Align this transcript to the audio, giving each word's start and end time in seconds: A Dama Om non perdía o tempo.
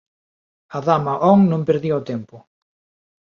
A 0.77 0.79
Dama 0.87 1.13
Om 1.31 1.39
non 1.51 1.65
perdía 1.69 1.99
o 2.01 2.05
tempo. 2.11 2.35